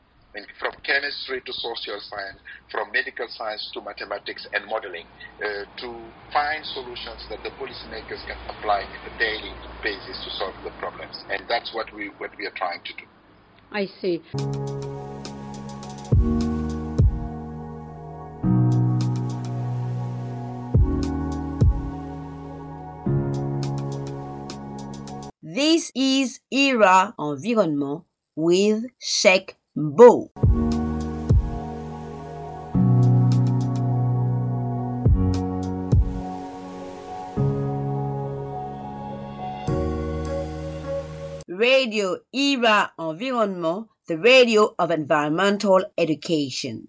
from 0.60 0.74
chemistry 0.84 1.42
to 1.46 1.54
social 1.54 2.00
science, 2.10 2.39
from 2.72 2.92
medical 2.92 3.27
science 3.30 3.70
to 3.74 3.82
mathematics 3.82 4.48
and 4.54 4.65
modeling, 4.65 5.06
uh, 5.39 5.63
to 5.80 5.96
find 6.34 6.65
solutions 6.65 7.25
that 7.30 7.42
the 7.44 7.50
policymakers 7.51 8.20
can 8.27 8.38
apply 8.50 8.84
on 8.84 9.13
a 9.13 9.20
daily 9.20 9.54
basis 9.84 10.18
to 10.25 10.30
solve 10.38 10.56
the 10.63 10.72
problems. 10.80 11.24
And 11.30 11.44
that's 11.48 11.74
what 11.74 11.94
we 11.94 12.08
what 12.18 12.32
we 12.38 12.46
are 12.46 12.56
trying 12.56 12.82
to 12.84 12.94
do. 12.94 13.06
I 13.72 13.86
see. 14.01 14.22
This 25.56 25.92
is 25.96 26.15
Era 26.51 27.13
Environnement 27.20 28.03
with 28.36 28.86
Cheikh 29.00 29.55
Mbow. 29.77 30.29
Radio 41.48 42.17
Era 42.34 42.91
Environnement, 43.00 43.88
the 44.08 44.17
radio 44.17 44.75
of 44.77 44.91
environmental 44.91 45.86
education. 45.98 46.88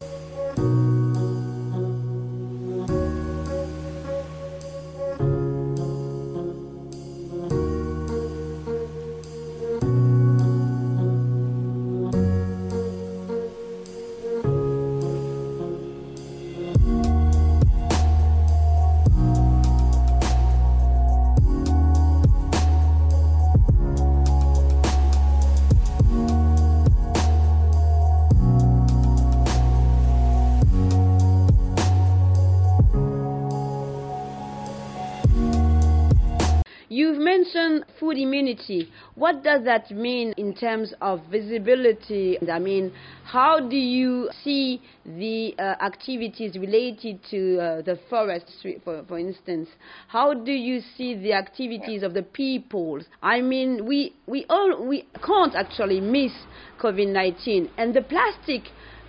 Food 37.99 38.17
immunity. 38.19 38.89
What 39.15 39.43
does 39.43 39.65
that 39.65 39.91
mean 39.91 40.33
in 40.37 40.55
terms 40.55 40.95
of 41.01 41.21
visibility? 41.31 42.39
I 42.51 42.59
mean, 42.59 42.93
how 43.25 43.61
do 43.61 43.77
you 43.77 44.31
see 44.43 44.81
the 45.05 45.55
uh, 45.59 45.63
activities 45.85 46.57
related 46.59 47.21
to 47.31 47.59
uh, 47.59 47.83
the 47.83 47.99
forestry, 48.09 48.81
for, 48.85 49.05
for 49.07 49.19
instance? 49.19 49.69
How 50.09 50.35
do 50.35 50.53
you 50.53 50.81
see 50.97 51.15
the 51.15 51.33
activities 51.33 52.03
of 52.03 52.15
the 52.15 52.23
people? 52.23 53.01
I 53.23 53.41
mean, 53.41 53.87
we, 53.87 54.15
we, 54.27 54.47
all, 54.49 54.87
we 54.87 55.07
can't 55.25 55.55
actually 55.55 56.01
miss 56.01 56.33
COVID-19. 56.81 57.71
And 57.77 57.95
the 57.95 58.03
plastic, 58.03 58.63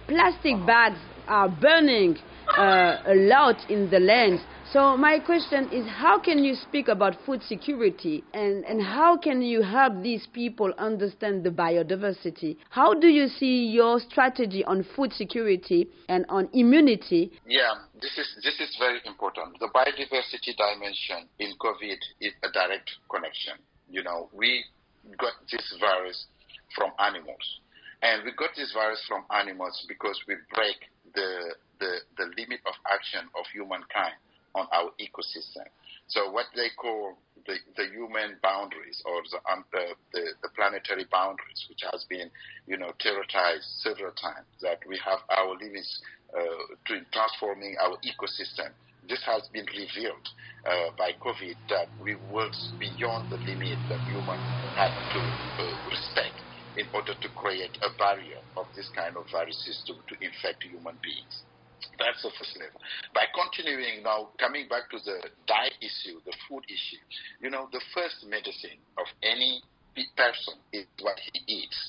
plastic 0.08 0.56
bags 0.66 1.00
are 1.28 1.50
burning 1.50 2.18
uh, 2.58 3.02
a 3.06 3.16
lot 3.16 3.70
in 3.70 3.90
the 3.90 4.00
land. 4.00 4.40
So 4.72 4.98
my 4.98 5.20
question 5.20 5.70
is, 5.72 5.88
how 5.88 6.20
can 6.20 6.44
you 6.44 6.54
speak 6.54 6.90
about 6.90 7.16
food 7.26 7.42
security 7.44 8.24
and, 8.34 8.66
and 8.66 8.82
how 8.82 9.18
can 9.18 9.42
you 9.42 9.62
help 9.62 10.04
these 10.04 10.28
people 10.34 10.74
understand 10.78 11.44
the 11.44 11.50
biodiversity? 11.50 12.58
How 12.70 12.94
do 12.94 13.08
you 13.08 13.28
see 13.28 13.68
your 13.68 14.00
strategy 14.02 14.66
on 14.66 14.86
food 14.96 15.14
security 15.14 15.90
and 16.10 16.26
on 16.28 16.50
immunity? 16.54 17.32
Yeah, 17.48 17.72
this 18.02 18.18
is, 18.18 18.28
this 18.44 18.60
is 18.60 18.76
very 18.78 19.00
important. 19.06 19.58
The 19.60 19.70
biodiversity 19.74 20.56
dimension 20.58 21.30
in 21.40 21.54
COVID 21.62 22.00
is 22.20 22.34
a 22.44 22.52
direct 22.52 22.92
connection. 23.10 23.54
You 23.90 24.04
know, 24.04 24.30
we 24.34 24.66
got 25.18 25.34
this 25.50 25.74
virus 25.80 26.26
from 26.76 26.92
animals. 27.00 27.62
And 28.02 28.24
we 28.24 28.32
got 28.34 28.52
this 28.56 28.72
virus 28.74 29.02
from 29.08 29.24
animals 29.34 29.86
because 29.88 30.20
we 30.28 30.36
break 30.54 30.76
the, 31.16 31.56
the, 31.80 32.02
the 32.18 32.26
limit 32.38 32.62
of 32.66 32.74
action 32.92 33.26
of 33.38 33.46
humankind 33.54 34.16
on 34.56 34.66
our 34.74 34.90
ecosystem. 34.98 35.70
So 36.08 36.32
what 36.32 36.48
they 36.56 36.70
call 36.80 37.18
the, 37.46 37.56
the 37.76 37.86
human 37.92 38.40
boundaries 38.42 39.02
or 39.06 39.22
the, 39.30 39.40
um, 39.52 39.64
the, 39.72 39.94
the, 40.14 40.24
the, 40.42 40.50
planetary 40.56 41.06
boundaries, 41.12 41.68
which 41.70 41.84
has 41.92 42.06
been, 42.10 42.32
you 42.66 42.78
know, 42.78 42.92
terrorized 43.00 43.68
several 43.84 44.12
times, 44.16 44.48
that 44.62 44.80
we 44.88 44.98
have 45.04 45.20
our 45.30 45.54
limits 45.60 46.02
uh, 46.34 46.76
to 46.88 47.04
transforming 47.12 47.76
our 47.84 47.98
ecosystem. 48.02 48.72
This 49.08 49.24
has 49.24 49.48
been 49.54 49.66
revealed 49.72 50.28
uh, 50.66 50.92
by 50.98 51.12
COVID 51.24 51.56
that 51.70 51.88
we 52.02 52.16
worked 52.32 52.60
beyond 52.80 53.32
the 53.32 53.40
limit 53.46 53.78
that 53.88 54.02
humans 54.04 54.48
had 54.76 54.92
to 55.14 55.22
uh, 55.22 55.90
respect 55.92 56.36
in 56.76 56.86
order 56.94 57.14
to 57.16 57.30
create 57.36 57.78
a 57.82 57.90
barrier 57.98 58.40
of 58.56 58.66
this 58.76 58.90
kind 58.96 59.16
of 59.18 59.24
viruses 59.32 59.82
to, 59.88 59.94
to 60.08 60.16
infect 60.24 60.64
human 60.64 60.96
beings. 61.02 61.47
That's 62.00 62.22
the 62.22 62.32
first 62.38 62.58
level. 62.58 62.80
By 63.14 63.26
continuing 63.34 64.04
now, 64.04 64.34
coming 64.40 64.68
back 64.70 64.90
to 64.92 65.00
the 65.04 65.18
diet 65.48 65.78
issue, 65.82 66.22
the 66.26 66.34
food 66.50 66.64
issue, 66.70 67.02
you 67.42 67.50
know, 67.50 67.70
the 67.72 67.82
first 67.94 68.26
medicine 68.26 68.78
of 68.98 69.06
any 69.22 69.62
person 70.16 70.62
is 70.74 70.86
what 71.02 71.18
he 71.34 71.42
eats. 71.48 71.80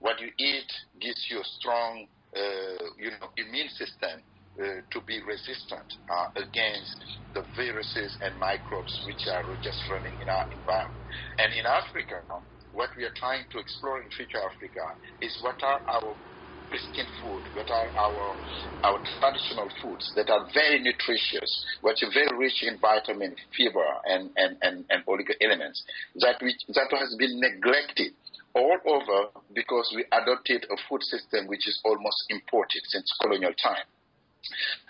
What 0.00 0.20
you 0.20 0.28
eat 0.38 0.68
gives 1.00 1.20
you 1.30 1.40
a 1.40 1.48
strong, 1.60 2.06
uh, 2.36 2.84
you 3.00 3.10
know, 3.16 3.32
immune 3.36 3.68
system 3.72 4.20
uh, 4.60 4.84
to 4.92 4.98
be 5.08 5.20
resistant 5.24 5.88
uh, 6.12 6.28
against 6.36 6.94
the 7.32 7.42
viruses 7.56 8.16
and 8.20 8.38
microbes 8.38 8.92
which 9.06 9.24
are 9.32 9.44
just 9.62 9.80
running 9.90 10.14
in 10.20 10.28
our 10.28 10.44
environment. 10.52 11.00
And 11.38 11.52
in 11.56 11.64
Africa, 11.64 12.20
now, 12.28 12.44
what 12.70 12.90
we 12.96 13.04
are 13.04 13.16
trying 13.16 13.46
to 13.50 13.58
explore 13.58 14.02
in 14.02 14.10
Future 14.12 14.42
Africa 14.44 14.84
is 15.22 15.32
what 15.40 15.56
are 15.62 15.80
our 15.88 16.16
pristine 16.70 17.08
food, 17.20 17.42
that 17.54 17.70
are 17.70 17.88
our 17.98 18.36
our 18.84 18.98
traditional 19.18 19.68
foods 19.80 20.12
that 20.16 20.30
are 20.30 20.46
very 20.54 20.78
nutritious, 20.80 21.50
which 21.80 22.02
are 22.02 22.12
very 22.12 22.30
rich 22.38 22.62
in 22.62 22.78
vitamin, 22.78 23.34
fiber, 23.56 23.86
and 24.06 24.30
and 24.36 24.56
and, 24.62 24.84
and 24.90 25.04
oligo 25.06 25.34
elements 25.40 25.84
that 26.20 26.40
which 26.42 26.60
that 26.68 26.90
has 26.92 27.14
been 27.18 27.40
neglected 27.40 28.12
all 28.54 28.78
over 28.86 29.30
because 29.54 29.92
we 29.96 30.04
adopted 30.12 30.64
a 30.70 30.76
food 30.88 31.02
system 31.02 31.46
which 31.48 31.66
is 31.66 31.80
almost 31.84 32.24
imported 32.30 32.82
since 32.86 33.10
colonial 33.20 33.52
time. 33.60 33.84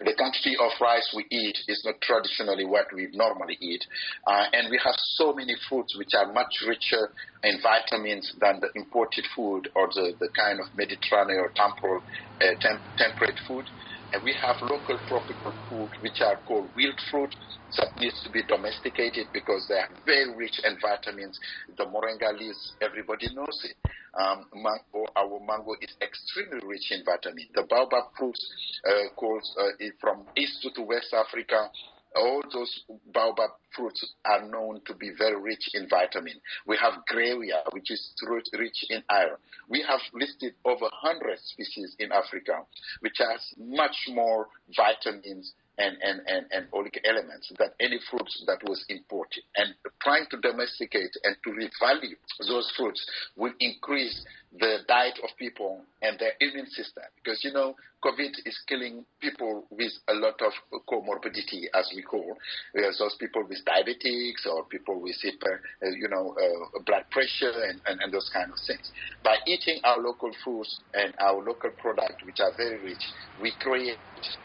The 0.01 0.15
quantity 0.17 0.57
of 0.61 0.73
rice 0.81 1.13
we 1.15 1.25
eat 1.31 1.59
is 1.69 1.83
not 1.85 2.01
traditionally 2.03 2.65
what 2.65 2.87
we 2.95 3.09
normally 3.13 3.57
eat. 3.61 3.85
Uh, 4.27 4.47
and 4.53 4.69
we 4.71 4.79
have 4.85 4.95
so 5.15 5.33
many 5.33 5.55
foods 5.69 5.95
which 5.97 6.15
are 6.15 6.33
much 6.33 6.53
richer 6.67 7.11
in 7.43 7.59
vitamins 7.63 8.33
than 8.41 8.61
the 8.61 8.69
imported 8.75 9.25
food 9.37 9.69
or 9.77 9.89
the, 9.95 10.15
the 10.21 10.29
kind 10.37 10.61
of 10.61 10.67
Mediterranean 10.75 11.41
or 11.41 11.53
temporal, 11.55 12.01
uh, 12.41 12.55
temp- 12.61 12.83
temperate 12.97 13.39
food. 13.47 13.67
And 14.15 14.23
we 14.23 14.33
have 14.47 14.55
local 14.63 14.97
tropical 15.09 15.53
food 15.69 15.91
which 15.99 16.21
are 16.21 16.39
called 16.47 16.71
wild 16.77 16.95
fruit 17.11 17.35
that 17.79 17.89
needs 17.99 18.23
to 18.23 18.31
be 18.31 18.45
domesticated 18.47 19.27
because 19.33 19.67
they 19.69 19.75
are 19.75 19.91
very 20.07 20.33
rich 20.37 20.61
in 20.63 20.79
vitamins. 20.81 21.37
The 21.77 21.87
moringa 21.87 22.31
leaves, 22.39 22.77
everybody 22.81 23.27
knows 23.35 23.59
it. 23.65 23.75
Um, 24.15 24.47
mango, 24.55 25.11
our 25.17 25.41
mango 25.43 25.75
is 25.83 25.91
extremely 26.01 26.65
rich 26.65 26.93
in 26.93 27.03
vitamin. 27.05 27.49
The 27.55 27.67
baobab 27.69 28.15
fruits 28.17 28.39
uh, 28.87 29.11
called, 29.17 29.43
uh, 29.59 29.83
from 30.01 30.29
east 30.37 30.63
to 30.63 30.83
west 30.83 31.13
Africa 31.13 31.69
all 32.15 32.43
those 32.53 32.85
baobab 33.13 33.51
fruits 33.75 34.15
are 34.25 34.47
known 34.47 34.81
to 34.87 34.95
be 34.95 35.11
very 35.17 35.41
rich 35.41 35.71
in 35.75 35.89
vitamin. 35.89 36.35
We 36.67 36.77
have 36.77 37.05
grewia, 37.13 37.63
which 37.73 37.91
is 37.91 38.15
rich 38.53 38.85
in 38.89 39.03
iron. 39.09 39.37
We 39.69 39.85
have 39.89 40.01
listed 40.13 40.55
over 40.65 40.85
100 40.85 41.39
species 41.41 41.97
in 41.99 42.13
Africa, 42.13 42.61
which 43.01 43.19
has 43.19 43.41
much 43.59 43.97
more 44.09 44.49
vitamins 44.77 45.55
and, 45.79 45.97
and, 46.03 46.21
and, 46.27 46.47
and 46.53 46.71
oleic 46.71 46.99
elements 47.05 47.53
than 47.59 47.69
any 47.81 47.99
fruits 48.11 48.45
that 48.47 48.59
was 48.65 48.85
imported. 48.89 49.43
And 49.57 49.75
trying 50.03 50.27
to 50.31 50.39
domesticate 50.41 51.11
and 51.25 51.37
to 51.45 51.51
revalue 51.51 52.17
those 52.47 52.71
fruits 52.77 53.05
will 53.37 53.53
increase 53.61 54.25
the 54.59 54.79
diet 54.87 55.19
of 55.23 55.31
people 55.39 55.83
and 56.03 56.19
their 56.19 56.33
immune 56.41 56.67
system. 56.67 57.03
Because, 57.17 57.43
you 57.43 57.53
know, 57.53 57.75
COVID 58.05 58.45
is 58.45 58.59
killing 58.69 59.05
people 59.21 59.65
with 59.71 59.91
a 60.09 60.15
lot 60.15 60.39
of 60.45 60.53
comorbidity, 60.87 61.65
as 61.75 61.91
we 61.97 62.03
call, 62.03 62.37
those 62.75 63.17
people 63.19 63.45
with 63.49 63.59
diabetics 63.65 64.47
or 64.47 64.65
people 64.65 65.01
with, 65.01 65.17
uh, 65.25 65.89
you 65.89 66.09
know, 66.09 66.37
uh, 66.37 66.81
blood 66.85 67.05
pressure 67.11 67.51
and, 67.51 67.81
and, 67.87 68.01
and, 68.03 68.13
those 68.13 68.31
kind 68.33 68.53
of 68.53 68.59
things. 68.67 68.93
By 69.25 69.37
eating 69.47 69.81
our 69.85 69.99
local 69.99 70.31
foods 70.45 70.81
and 70.93 71.15
our 71.19 71.43
local 71.43 71.71
products, 71.79 72.23
which 72.27 72.41
are 72.41 72.53
very 72.57 72.79
rich, 72.85 73.03
we 73.41 73.53
create 73.61 73.97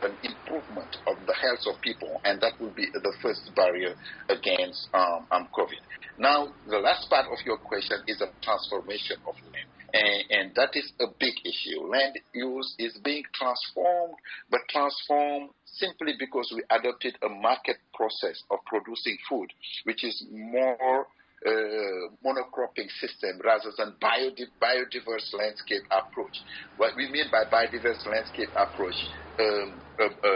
an 0.01 0.15
improvement 0.23 0.95
of 1.05 1.17
the 1.25 1.33
health 1.33 1.65
of 1.67 1.81
people, 1.81 2.21
and 2.23 2.39
that 2.41 2.59
will 2.59 2.71
be 2.71 2.87
the 2.93 3.13
first 3.21 3.51
barrier 3.55 3.95
against 4.29 4.89
um, 4.93 5.25
um, 5.31 5.47
COVID. 5.55 5.81
Now, 6.17 6.49
the 6.67 6.79
last 6.79 7.09
part 7.09 7.25
of 7.31 7.37
your 7.45 7.57
question 7.57 7.97
is 8.07 8.21
a 8.21 8.27
transformation 8.43 9.17
of 9.27 9.35
land. 9.53 9.69
And, 9.91 10.23
and, 10.29 10.55
that 10.55 10.69
is 10.75 10.91
a 10.99 11.07
big 11.19 11.33
issue. 11.43 11.81
Land 11.87 12.19
use 12.33 12.75
is 12.77 12.99
being 13.03 13.23
transformed, 13.33 14.13
but 14.51 14.61
transformed 14.69 15.49
simply 15.65 16.13
because 16.19 16.51
we 16.53 16.61
adopted 16.69 17.17
a 17.23 17.29
market 17.29 17.77
process 17.95 18.43
of 18.51 18.59
producing 18.65 19.17
food, 19.27 19.49
which 19.85 20.03
is 20.03 20.23
more 20.31 21.07
uh, 21.45 22.11
monocropping 22.25 22.89
system 22.99 23.39
rather 23.43 23.71
than 23.77 23.95
biodiv- 24.01 24.55
biodiverse 24.61 25.33
landscape 25.33 25.83
approach. 25.91 26.35
What 26.75 26.93
we 26.95 27.11
mean 27.11 27.25
by 27.31 27.45
biodiverse 27.51 28.05
landscape 28.05 28.49
approach, 28.55 28.95
um, 29.39 29.81
a, 29.99 30.03
a, 30.03 30.33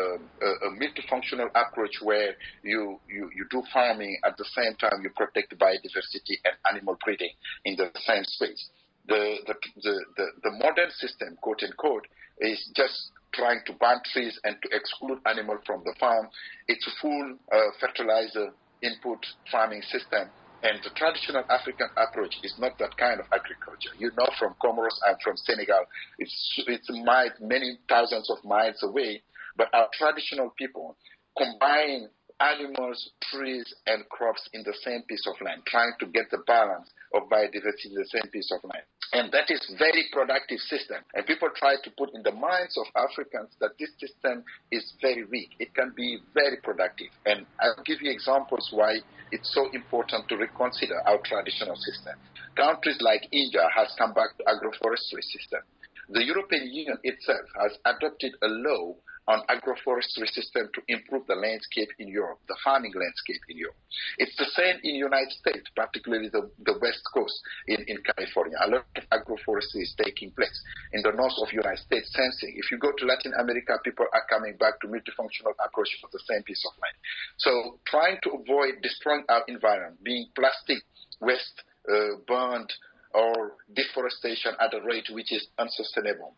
a, 0.47 0.69
multifunctional 0.79 1.49
approach 1.55 1.95
where 2.01 2.35
you, 2.63 2.99
you, 3.09 3.29
you 3.35 3.45
do 3.51 3.61
farming 3.73 4.17
at 4.23 4.37
the 4.37 4.45
same 4.55 4.75
time 4.75 5.01
you 5.03 5.09
protect 5.09 5.57
biodiversity 5.59 6.39
and 6.45 6.55
animal 6.71 6.97
breeding 7.03 7.31
in 7.65 7.75
the 7.75 7.91
same 8.05 8.23
space 8.23 8.69
the, 9.07 9.35
the, 9.47 9.55
the, 9.81 10.05
the, 10.17 10.25
the 10.43 10.51
modern 10.51 10.89
system, 10.91 11.37
quote 11.41 11.61
unquote, 11.63 12.07
is 12.39 12.71
just 12.75 13.11
trying 13.33 13.59
to 13.65 13.73
ban 13.73 13.97
trees 14.13 14.39
and 14.43 14.55
to 14.63 14.75
exclude 14.75 15.19
animals 15.25 15.59
from 15.65 15.81
the 15.85 15.93
farm. 15.99 16.27
It's 16.67 16.85
a 16.87 16.91
full 17.01 17.37
uh, 17.51 17.57
fertilizer 17.79 18.53
input 18.81 19.19
farming 19.51 19.81
system. 19.83 20.29
And 20.63 20.79
the 20.81 20.91
traditional 20.95 21.43
African 21.49 21.89
approach 21.97 22.35
is 22.41 22.55
not 22.57 22.79
that 22.79 22.95
kind 22.95 23.19
of 23.19 23.25
agriculture. 23.33 23.91
You 23.99 24.11
know, 24.17 24.27
from 24.39 24.55
Comoros 24.63 24.95
and 25.05 25.17
from 25.21 25.35
Senegal, 25.35 25.83
it's, 26.17 26.63
it's 26.67 26.89
miles, 27.03 27.33
many 27.41 27.77
thousands 27.89 28.29
of 28.29 28.37
miles 28.45 28.81
away. 28.81 29.21
But 29.57 29.67
our 29.73 29.89
traditional 29.93 30.51
people 30.57 30.95
combine 31.37 32.07
animals, 32.43 32.99
trees, 33.31 33.63
and 33.87 34.03
crops 34.09 34.43
in 34.51 34.63
the 34.63 34.75
same 34.83 35.01
piece 35.07 35.23
of 35.27 35.39
land, 35.39 35.63
trying 35.65 35.93
to 35.99 36.05
get 36.07 36.29
the 36.29 36.43
balance 36.45 36.91
of 37.15 37.23
biodiversity 37.31 37.95
in 37.95 37.95
the 37.95 38.09
same 38.11 38.27
piece 38.31 38.51
of 38.51 38.59
land. 38.67 38.83
And 39.13 39.31
that 39.31 39.47
is 39.49 39.61
very 39.77 40.09
productive 40.11 40.59
system. 40.59 40.97
And 41.13 41.25
people 41.25 41.47
try 41.55 41.75
to 41.83 41.89
put 41.97 42.09
in 42.15 42.23
the 42.23 42.33
minds 42.33 42.75
of 42.75 42.89
Africans 42.97 43.53
that 43.61 43.77
this 43.79 43.93
system 44.01 44.43
is 44.71 44.83
very 45.01 45.23
weak. 45.23 45.53
It 45.59 45.73
can 45.75 45.93
be 45.95 46.17
very 46.33 46.57
productive. 46.63 47.13
And 47.25 47.45
I'll 47.61 47.83
give 47.85 48.01
you 48.01 48.11
examples 48.11 48.67
why 48.73 48.97
it's 49.31 49.53
so 49.53 49.69
important 49.71 50.27
to 50.29 50.37
reconsider 50.37 50.99
our 51.05 51.19
traditional 51.23 51.77
system. 51.77 52.17
Countries 52.57 52.97
like 53.01 53.29
India 53.31 53.69
has 53.75 53.93
come 53.97 54.13
back 54.13 54.35
to 54.37 54.43
agroforestry 54.49 55.21
system. 55.29 55.61
The 56.09 56.25
European 56.25 56.67
Union 56.73 56.97
itself 57.03 57.45
has 57.61 57.77
adopted 57.85 58.33
a 58.41 58.47
law 58.47 58.95
on 59.27 59.41
agroforestry 59.47 60.27
system 60.27 60.67
to 60.73 60.81
improve 60.87 61.25
the 61.27 61.35
landscape 61.35 61.89
in 61.99 62.07
Europe, 62.07 62.39
the 62.47 62.57
farming 62.63 62.91
landscape 62.91 63.39
in 63.47 63.57
Europe. 63.57 63.77
It's 64.17 64.35
the 64.35 64.51
same 64.51 64.79
in 64.83 64.95
United 64.95 65.31
States, 65.31 65.63
particularly 65.75 66.27
the, 66.27 66.51
the 66.65 66.75
West 66.81 67.01
Coast 67.13 67.39
in, 67.67 67.85
in 67.87 68.03
California. 68.03 68.57
A 68.59 68.69
lot 68.69 68.85
of 68.95 69.03
agroforestry 69.15 69.87
is 69.87 69.95
taking 69.95 70.31
place. 70.31 70.53
In 70.91 71.01
the 71.03 71.11
north 71.15 71.39
of 71.39 71.53
United 71.53 71.79
States, 71.79 72.11
sensing. 72.11 72.53
If 72.57 72.71
you 72.71 72.77
go 72.77 72.91
to 72.91 73.05
Latin 73.05 73.33
America, 73.39 73.79
people 73.83 74.05
are 74.11 74.25
coming 74.29 74.57
back 74.57 74.79
to 74.81 74.87
multifunctional 74.87 75.55
approach 75.63 75.89
of 76.03 76.11
the 76.11 76.19
same 76.27 76.43
piece 76.43 76.63
of 76.67 76.73
land. 76.83 76.95
So 77.37 77.79
trying 77.87 78.17
to 78.23 78.29
avoid 78.43 78.83
destroying 78.83 79.23
our 79.29 79.43
environment, 79.47 80.03
being 80.03 80.27
plastic 80.35 80.83
waste 81.21 81.63
uh, 81.87 82.19
burned 82.27 82.71
or 83.13 83.53
deforestation 83.73 84.51
at 84.59 84.73
a 84.73 84.81
rate 84.85 85.07
which 85.11 85.31
is 85.31 85.47
unsustainable 85.57 86.35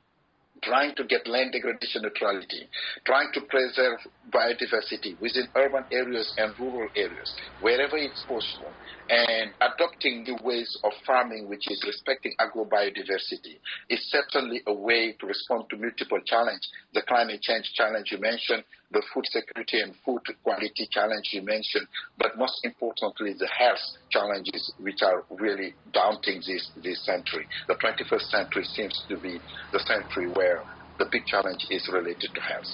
trying 0.63 0.95
to 0.95 1.03
get 1.03 1.27
land 1.27 1.51
degradation 1.51 2.01
neutrality, 2.01 2.69
trying 3.05 3.27
to 3.33 3.41
preserve 3.41 3.99
biodiversity 4.29 5.19
within 5.19 5.47
urban 5.55 5.83
areas 5.91 6.33
and 6.37 6.53
rural 6.59 6.89
areas, 6.95 7.33
wherever 7.59 7.97
it's 7.97 8.23
possible, 8.27 8.77
and 9.09 9.51
adopting 9.61 10.23
new 10.23 10.37
ways 10.43 10.77
of 10.83 10.91
farming 11.05 11.47
which 11.47 11.69
is 11.69 11.83
respecting 11.85 12.33
agrobiodiversity 12.39 13.59
is 13.89 13.99
certainly 14.09 14.61
a 14.67 14.73
way 14.73 15.15
to 15.19 15.25
respond 15.25 15.65
to 15.69 15.77
multiple 15.77 16.19
challenges. 16.25 16.69
The 16.93 17.01
climate 17.03 17.41
change 17.41 17.71
challenge 17.73 18.11
you 18.11 18.19
mentioned, 18.19 18.63
the 18.95 19.03
food 19.13 19.25
security 19.25 19.81
and 19.81 19.93
food 20.05 20.21
quality 20.41 20.87
challenge 20.89 21.31
you 21.33 21.41
mentioned, 21.41 21.85
but 22.17 22.37
most 22.37 22.63
importantly, 22.63 23.35
the 23.37 23.47
health 23.47 23.83
challenges 24.09 24.71
which 24.79 25.01
are 25.03 25.25
really 25.31 25.75
daunting 25.91 26.41
this, 26.47 26.71
this 26.81 27.05
century. 27.05 27.45
The 27.67 27.75
21st 27.75 28.31
century 28.31 28.63
seems 28.63 29.03
to 29.09 29.17
be 29.17 29.41
the 29.73 29.79
century 29.79 30.29
where 30.29 30.63
the 30.97 31.05
big 31.11 31.25
challenge 31.25 31.67
is 31.69 31.89
related 31.91 32.31
to 32.35 32.39
health. 32.39 32.71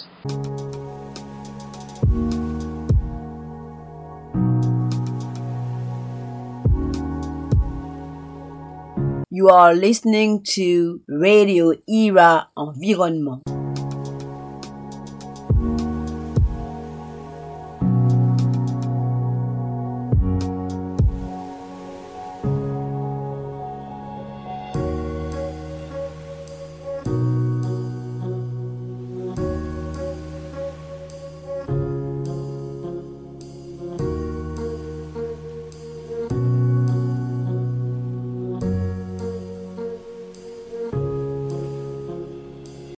You 9.32 9.50
are 9.50 9.74
listening 9.74 10.44
to 10.54 11.02
Radio 11.08 11.74
Era 11.88 12.48
Environnement. 12.56 13.42